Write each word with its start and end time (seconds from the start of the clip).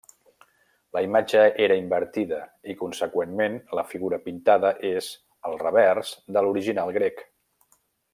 La 0.97 1.01
imatge 1.07 1.41
era 1.65 1.75
invertida 1.81 2.39
i 2.73 2.77
conseqüentment 2.79 3.59
la 3.81 3.85
figura 3.93 4.19
pintada 4.29 4.73
és 4.93 5.11
el 5.51 5.59
revers 5.65 6.15
de 6.39 6.45
l'original 6.47 6.95
grec. 7.01 7.23